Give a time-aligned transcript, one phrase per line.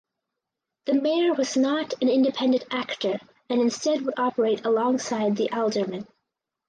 [0.87, 3.19] The Mayor was not an independent actor
[3.51, 6.07] and instead would operate alongside the Alderman.